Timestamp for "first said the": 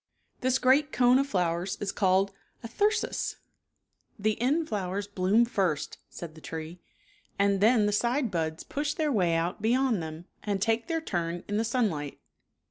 5.45-6.41